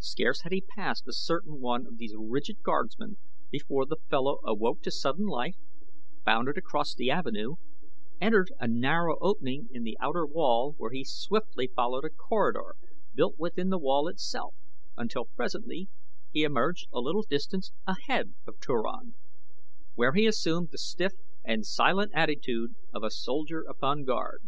Scarce 0.00 0.40
had 0.42 0.50
he 0.50 0.60
passed 0.76 1.06
a 1.06 1.12
certain 1.12 1.60
one 1.60 1.86
of 1.86 1.96
these 1.96 2.16
rigid 2.18 2.62
guardsmen 2.64 3.16
before 3.52 3.86
the 3.86 3.98
fellow 4.10 4.40
awoke 4.44 4.82
to 4.82 4.90
sudden 4.90 5.24
life, 5.26 5.54
bounded 6.26 6.58
across 6.58 6.96
the 6.96 7.12
avenue, 7.12 7.54
entered 8.20 8.52
a 8.58 8.66
narrow 8.66 9.16
opening 9.20 9.68
in 9.70 9.84
the 9.84 9.96
outer 10.00 10.26
wall 10.26 10.74
where 10.78 10.90
he 10.90 11.04
swiftly 11.04 11.68
followed 11.68 12.04
a 12.04 12.10
corridor 12.10 12.74
built 13.14 13.38
within 13.38 13.68
the 13.68 13.78
wall 13.78 14.08
itself 14.08 14.56
until 14.96 15.26
presently 15.26 15.88
he 16.32 16.42
emerged 16.42 16.88
a 16.92 16.98
little 16.98 17.22
distance 17.22 17.70
ahead 17.86 18.34
of 18.48 18.58
Turan, 18.58 19.14
where 19.94 20.14
he 20.14 20.26
assumed 20.26 20.70
the 20.72 20.76
stiff 20.78 21.12
and 21.44 21.64
silent 21.64 22.10
attitude 22.16 22.74
of 22.92 23.04
a 23.04 23.10
soldier 23.12 23.62
upon 23.62 24.02
guard. 24.02 24.42